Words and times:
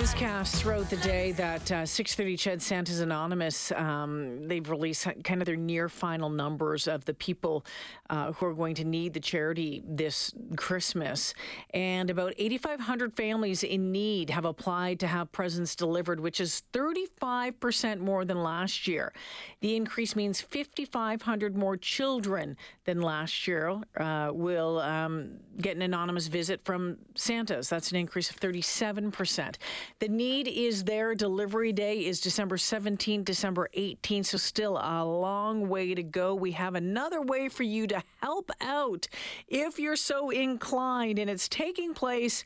newscast 0.00 0.54
throughout 0.54 0.88
the 0.88 0.96
day 0.96 1.30
that 1.32 1.70
uh, 1.70 1.82
6:30 1.82 2.38
CHED 2.38 2.62
Santa's 2.62 3.00
Anonymous 3.00 3.70
um, 3.72 4.48
they've 4.48 4.70
released 4.70 5.06
kind 5.24 5.42
of 5.42 5.46
their 5.46 5.56
near 5.56 5.90
final 5.90 6.30
numbers 6.30 6.88
of 6.88 7.04
the 7.04 7.12
people 7.12 7.66
uh, 8.08 8.32
who 8.32 8.46
are 8.46 8.54
going 8.54 8.74
to 8.76 8.84
need 8.84 9.12
the 9.12 9.20
charity 9.20 9.82
this 9.86 10.32
Christmas, 10.56 11.34
and 11.74 12.08
about 12.08 12.32
8,500 12.38 13.14
families 13.14 13.62
in 13.62 13.92
need 13.92 14.30
have 14.30 14.46
applied 14.46 15.00
to 15.00 15.06
have 15.06 15.30
presents 15.32 15.74
delivered, 15.74 16.18
which 16.18 16.40
is 16.40 16.62
35 16.72 17.60
percent 17.60 18.00
more 18.00 18.24
than 18.24 18.42
last 18.42 18.88
year. 18.88 19.12
The 19.60 19.76
increase 19.76 20.16
means 20.16 20.40
5,500 20.40 21.58
more 21.58 21.76
children 21.76 22.56
than 22.86 23.02
last 23.02 23.46
year 23.46 23.82
uh, 23.98 24.30
will 24.32 24.78
um, 24.78 25.40
get 25.60 25.76
an 25.76 25.82
anonymous 25.82 26.28
visit 26.28 26.64
from 26.64 26.96
Santa's. 27.16 27.68
That's 27.68 27.90
an 27.90 27.98
increase 27.98 28.30
of 28.30 28.36
37 28.36 29.10
percent. 29.10 29.58
The 30.00 30.08
need 30.08 30.48
is 30.48 30.84
there. 30.84 31.14
Delivery 31.14 31.74
day 31.74 32.06
is 32.06 32.22
December 32.22 32.56
17th, 32.56 33.22
December 33.26 33.68
18th, 33.76 34.24
so 34.24 34.38
still 34.38 34.78
a 34.78 35.04
long 35.04 35.68
way 35.68 35.94
to 35.94 36.02
go. 36.02 36.34
We 36.34 36.52
have 36.52 36.74
another 36.74 37.20
way 37.20 37.50
for 37.50 37.64
you 37.64 37.86
to 37.88 38.02
help 38.22 38.50
out 38.62 39.08
if 39.46 39.78
you're 39.78 39.96
so 39.96 40.30
inclined, 40.30 41.18
and 41.18 41.28
it's 41.28 41.50
taking 41.50 41.92
place 41.92 42.44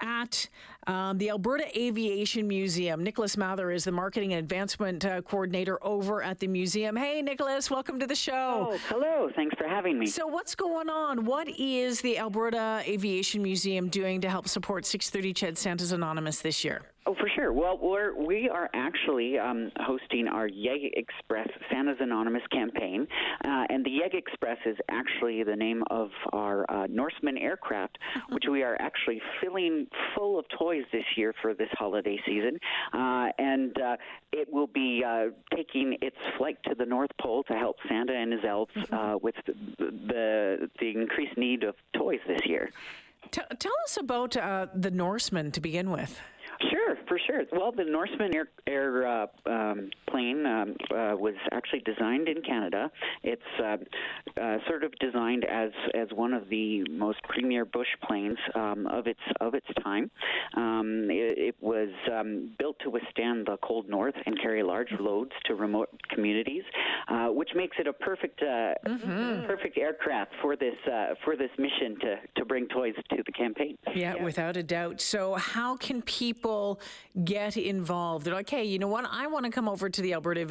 at 0.00 0.48
um, 0.86 1.18
the 1.18 1.30
Alberta 1.30 1.66
Aviation 1.78 2.48
Museum. 2.48 3.02
Nicholas 3.02 3.36
Mather 3.36 3.70
is 3.70 3.84
the 3.84 3.92
marketing 3.92 4.32
and 4.32 4.38
advancement 4.40 5.04
uh, 5.04 5.22
coordinator 5.22 5.78
over 5.84 6.22
at 6.22 6.38
the 6.38 6.46
museum. 6.46 6.96
Hey, 6.96 7.22
Nicholas, 7.22 7.70
welcome 7.70 7.98
to 8.00 8.06
the 8.06 8.14
show. 8.14 8.70
Oh, 8.72 8.78
hello. 8.88 9.30
Thanks 9.34 9.56
for 9.56 9.68
having 9.68 9.98
me. 9.98 10.06
So, 10.06 10.26
what's 10.26 10.54
going 10.54 10.88
on? 10.88 11.24
What 11.24 11.48
is 11.48 12.00
the 12.00 12.18
Alberta 12.18 12.82
Aviation 12.86 13.42
Museum 13.42 13.88
doing 13.88 14.20
to 14.22 14.30
help 14.30 14.48
support 14.48 14.86
630 14.86 15.34
CHED 15.34 15.58
Santa's 15.58 15.92
Anonymous 15.92 16.40
this 16.40 16.64
year? 16.64 16.82
Oh, 17.06 17.14
for 17.14 17.30
sure. 17.34 17.52
Well, 17.52 17.78
we're 17.80 18.14
we 18.14 18.50
are 18.50 18.68
actually 18.74 19.38
um, 19.38 19.72
hosting 19.80 20.28
our 20.28 20.46
Yeg 20.46 20.92
Express 20.92 21.48
Santa's 21.70 21.96
Anonymous 21.98 22.42
campaign, 22.52 23.06
uh, 23.42 23.64
and 23.70 23.84
the 23.84 23.90
Yeg 23.90 24.14
Express 24.14 24.58
is 24.66 24.76
actually 24.90 25.42
the 25.42 25.56
name 25.56 25.82
of 25.90 26.10
our 26.34 26.70
uh, 26.70 26.86
Norseman 26.90 27.38
aircraft, 27.38 27.96
which 28.28 28.44
we 28.50 28.62
are 28.62 28.76
actually 28.80 29.20
filling 29.40 29.86
full 30.14 30.38
of 30.38 30.44
toys 30.58 30.84
this 30.92 31.04
year 31.16 31.32
for 31.40 31.54
this 31.54 31.70
holiday 31.72 32.18
season, 32.26 32.58
uh, 32.92 33.28
and 33.38 33.80
uh, 33.80 33.96
it 34.32 34.52
will 34.52 34.66
be 34.66 35.02
uh, 35.02 35.26
taking 35.56 35.96
its 36.02 36.16
flight 36.36 36.58
to 36.68 36.74
the 36.74 36.84
North 36.84 37.10
Pole 37.18 37.44
to 37.44 37.54
help 37.54 37.76
Santa 37.88 38.12
and 38.12 38.30
his 38.30 38.44
elves 38.46 38.72
uh, 38.92 39.16
with 39.22 39.36
the, 39.46 39.54
the 39.78 40.70
the 40.78 40.90
increased 40.90 41.38
need 41.38 41.64
of 41.64 41.74
toys 41.96 42.20
this 42.28 42.40
year. 42.44 42.70
T- 43.30 43.40
tell 43.58 43.72
us 43.84 43.96
about 43.96 44.32
the 44.32 44.90
Norseman 44.90 45.50
to 45.52 45.60
begin 45.62 45.90
with. 45.90 46.20
For 47.10 47.18
sure. 47.26 47.42
Well, 47.50 47.72
the 47.72 47.82
Norseman 47.82 48.32
air, 48.36 48.46
air 48.68 49.04
uh, 49.04 49.26
um, 49.44 49.90
plane 50.08 50.46
um, 50.46 50.76
uh, 50.92 51.16
was 51.16 51.34
actually 51.50 51.80
designed 51.80 52.28
in 52.28 52.40
Canada. 52.40 52.88
It's 53.24 53.42
uh, 53.58 53.78
uh, 54.40 54.58
sort 54.68 54.84
of 54.84 54.92
designed 55.00 55.44
as 55.44 55.70
as 55.92 56.06
one 56.14 56.32
of 56.32 56.48
the 56.48 56.84
most 56.88 57.20
premier 57.24 57.64
bush 57.64 57.88
planes 58.06 58.38
um, 58.54 58.86
of 58.86 59.08
its 59.08 59.18
of 59.40 59.54
its 59.54 59.66
time. 59.82 60.08
Um, 60.56 61.08
it, 61.10 61.36
it, 61.36 61.56
was 61.60 61.88
um, 62.12 62.52
built 62.60 62.76
to 62.84 62.90
withstand 62.90 63.46
the 63.46 63.56
cold 63.60 63.88
north 63.88 64.14
and 64.24 64.40
carry 64.40 64.62
large 64.62 64.92
loads 65.00 65.32
to 65.46 65.56
remote 65.56 65.88
communities, 66.10 66.62
uh, 67.10 67.28
which 67.28 67.50
makes 67.54 67.76
it 67.78 67.86
a 67.86 67.92
perfect 67.92 68.40
uh, 68.42 68.74
mm-hmm. 68.86 69.46
perfect 69.46 69.76
aircraft 69.76 70.32
for 70.40 70.56
this 70.56 70.76
for 71.24 71.36
this 71.36 71.50
mission 71.58 71.98
to 72.00 72.16
to 72.36 72.44
bring 72.44 72.66
toys 72.68 72.94
to 73.10 73.22
the 73.24 73.32
campaign. 73.32 73.76
Yeah, 73.94 74.14
yeah, 74.16 74.24
without 74.24 74.56
a 74.56 74.62
doubt. 74.62 75.00
So, 75.00 75.34
how 75.34 75.76
can 75.76 76.02
people 76.02 76.30
people 76.40 76.80
get 77.24 77.56
involved? 77.56 78.24
They're 78.24 78.34
like, 78.34 78.48
hey, 78.48 78.64
you 78.64 78.78
know 78.78 78.88
what? 78.88 79.04
I 79.10 79.26
want 79.26 79.44
to 79.46 79.50
come 79.50 79.68
over 79.68 79.88
to 79.88 80.02
the 80.02 80.12
Alberta 80.14 80.42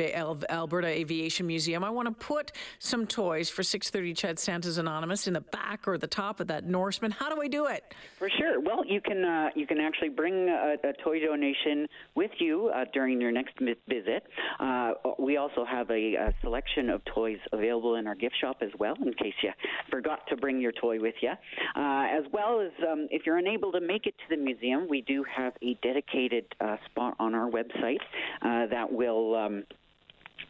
Alberta 0.52 0.87
Aviation 0.87 1.47
Museum. 1.47 1.83
I 1.83 1.89
want 1.89 2.07
to 2.07 2.25
put 2.25 2.52
some 2.80 3.08
toys 3.08 3.49
for 3.49 3.64
630 3.64 4.14
CHED 4.14 4.39
Santa's 4.39 4.77
Anonymous 4.77 5.27
in 5.27 5.33
the 5.33 5.42
back 5.42 5.87
or 5.87 5.98
the 5.98 6.08
top 6.08 6.39
of 6.39 6.48
that 6.48 6.65
Norseman. 6.65 7.11
How 7.11 7.33
do 7.33 7.42
I 7.42 7.48
do 7.48 7.67
it? 7.67 7.93
For 8.17 8.30
sure. 8.30 8.59
Well, 8.59 8.86
you 8.86 9.02
can 9.02 9.23
uh, 9.23 9.49
you 9.55 9.65
can 9.65 9.80
actually 9.80 10.09
bring 10.09 10.49
a, 10.49 10.75
a 10.83 10.93
toy 11.03 11.19
donation 11.19 11.87
with 12.15 12.31
you 12.39 12.69
uh, 12.69 12.86
during 12.93 13.21
your 13.21 13.31
next 13.31 13.53
visit. 13.59 14.23
Uh, 14.59 14.93
we 15.17 15.37
also 15.37 15.65
have 15.65 15.89
a, 15.89 16.15
a, 16.15 16.33
selection 16.49 16.89
of 16.89 17.05
toys 17.05 17.37
available 17.52 17.95
in 17.95 18.08
our 18.08 18.15
gift 18.15 18.36
shop 18.42 18.58
as 18.61 18.71
well, 18.80 18.95
in 19.05 19.14
case 19.14 19.33
you 19.43 19.52
forgot 19.92 20.21
to 20.27 20.36
bring 20.36 20.60
your 20.60 20.71
toy 20.71 20.99
with 20.99 21.14
you. 21.21 21.30
Uh, 21.30 22.08
as 22.10 22.23
well 22.33 22.60
as 22.60 22.71
um, 22.92 23.08
if 23.11 23.26
you're 23.26 23.37
unable 23.37 23.71
to 23.71 23.80
make 23.80 24.08
it 24.08 24.15
to 24.17 24.36
the 24.36 24.42
museum, 24.42 24.87
we 24.89 25.02
do 25.02 25.23
have 25.23 25.54
a 25.61 25.76
dedicated 25.83 26.45
uh, 26.60 26.77
spot 26.86 27.15
on 27.20 27.36
our 27.36 27.49
website 27.49 28.02
uh, 28.42 28.65
that 28.67 28.92
will. 28.92 29.36
Um, 29.36 29.64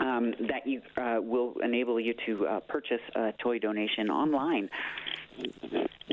um, 0.01 0.33
that 0.47 0.65
you 0.65 0.81
uh, 0.95 1.17
will 1.19 1.55
enable 1.61 1.99
you 1.99 2.13
to 2.25 2.47
uh, 2.47 2.59
purchase 2.61 3.01
a 3.15 3.33
toy 3.33 3.59
donation 3.59 4.09
online. 4.09 4.69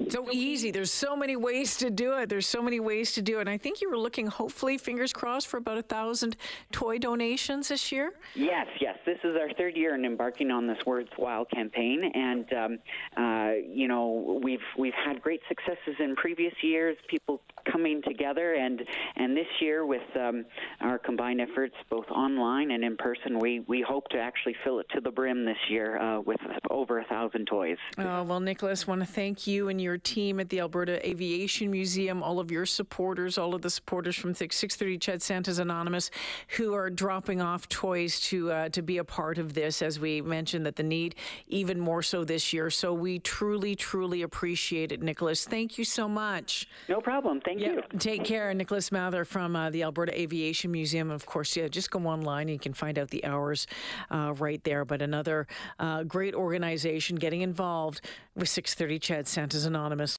So 0.09 0.31
easy. 0.31 0.71
There's 0.71 0.93
so 0.93 1.17
many 1.17 1.37
ways 1.37 1.77
to 1.79 1.91
do 1.91 2.15
it. 2.19 2.29
There's 2.29 2.47
so 2.47 2.63
many 2.63 2.81
ways 2.81 3.13
to 3.13 3.23
do 3.23 3.39
it. 3.39 3.43
And 3.43 3.51
I 3.51 3.59
think 3.59 3.81
you 3.81 3.91
were 3.91 3.99
looking, 3.99 4.27
hopefully, 4.27 4.79
fingers 4.79 5.13
crossed, 5.13 5.47
for 5.49 5.57
about 5.57 5.79
a 5.79 5.83
thousand 5.83 6.37
toy 6.71 6.99
donations 6.99 7.69
this 7.69 7.91
year. 7.91 8.13
Yes, 8.35 8.67
yes. 8.81 8.97
This 9.07 9.19
is 9.25 9.37
our 9.37 9.53
third 9.55 9.77
year 9.77 9.95
in 9.95 10.05
embarking 10.05 10.51
on 10.51 10.67
this 10.67 10.79
Worthwhile 10.85 11.47
campaign, 11.47 12.11
and 12.15 12.53
um, 12.53 12.79
uh, 13.17 13.53
you 13.69 13.89
know 13.89 14.41
we've 14.43 14.61
we've 14.79 14.95
had 14.95 15.23
great 15.23 15.41
successes 15.49 15.97
in 15.99 16.15
previous 16.17 16.55
years. 16.63 16.97
People 17.09 17.41
coming 17.71 18.03
together, 18.03 18.55
and 18.55 18.83
and 19.17 19.37
this 19.37 19.47
year 19.61 19.87
with 19.87 20.03
um, 20.17 20.45
our 20.81 20.99
combined 20.99 21.41
efforts, 21.41 21.75
both 21.91 22.07
online 22.11 22.71
and 22.71 22.85
in 22.85 22.97
person, 22.97 23.39
we 23.39 23.61
we 23.61 23.85
hope 23.87 24.09
to 24.09 24.19
actually 24.19 24.57
fill 24.65 24.81
it 24.81 24.87
to 24.95 25.01
the 25.01 25.11
brim 25.11 25.45
this 25.45 25.57
year 25.69 25.99
uh, 25.99 26.21
with 26.21 26.41
over 26.71 27.01
a 27.01 27.05
thousand 27.05 27.47
toys. 27.47 27.79
Oh 27.99 28.23
well, 28.23 28.41
Nicholas, 28.41 28.87
want 28.87 29.01
to 29.01 29.07
thank 29.07 29.47
you 29.47 29.69
and 29.69 29.81
your 29.81 29.99
team 29.99 30.41
at 30.41 30.49
the 30.49 30.61
Alberta 30.61 31.07
Aviation 31.07 31.71
Museum, 31.71 32.23
all 32.23 32.39
of 32.39 32.51
your 32.51 32.67
supporters, 32.67 33.39
all 33.39 33.55
of 33.55 33.63
the 33.63 33.71
supporters 33.71 34.17
from 34.17 34.35
630 34.35 34.99
CHED 34.99 35.23
Santa's 35.23 35.59
Anonymous, 35.59 36.11
who 36.57 36.75
are 36.75 36.91
dropping 36.91 37.41
off 37.41 37.69
toys 37.69 38.21
to 38.21 38.51
uh, 38.51 38.69
to 38.71 38.83
be 38.83 38.99
a 38.99 39.05
part 39.05 39.39
of 39.39 39.55
this. 39.55 39.83
As 39.83 40.01
we 40.01 40.21
mentioned, 40.21 40.67
that 40.67 40.77
the 40.77 40.83
need 40.83 41.15
even 41.49 41.79
more 41.79 42.03
so 42.03 42.25
this 42.25 42.53
year. 42.53 42.71
So 42.71 42.93
we 42.93 43.19
truly, 43.19 43.75
truly 43.75 44.23
appreciate 44.23 44.93
it, 44.93 45.03
Nicholas. 45.03 45.45
Thank 45.45 45.79
you 45.79 45.85
so 45.85 46.09
much. 46.09 46.69
No 46.89 47.01
problem. 47.01 47.41
Thank 47.41 47.56
yeah. 47.59 47.73
you. 47.73 47.83
Take 47.99 48.25
care, 48.25 48.53
Nicholas 48.55 48.93
Mather 48.93 49.25
from 49.25 49.57
uh, 49.57 49.71
the 49.71 49.83
Alberta 49.83 50.19
Aviation 50.19 50.71
Museum. 50.71 51.11
Of 51.11 51.27
course, 51.27 51.57
yeah, 51.57 51.69
just 51.69 51.91
go 51.91 52.01
online. 52.01 52.49
You 52.49 52.59
can 52.59 52.73
find 52.73 52.99
out 52.99 53.11
the 53.11 53.25
hours 53.25 53.67
uh, 54.11 54.35
right 54.39 54.63
there. 54.65 54.85
But 54.85 55.03
another 55.03 55.47
uh, 55.79 56.05
great 56.05 56.35
organization 56.35 57.17
getting 57.17 57.41
involved 57.41 58.01
with 58.35 58.49
630 58.49 58.99
CHED 58.99 59.27
Santa's 59.27 59.65
Anonymous. 59.65 60.15